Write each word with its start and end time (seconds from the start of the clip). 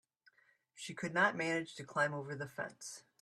She 0.73 0.95
could 0.95 1.13
not 1.13 1.35
manage 1.37 1.75
to 1.75 1.83
climb 1.83 2.11
over 2.15 2.33
the 2.35 2.47
fence. 2.47 3.03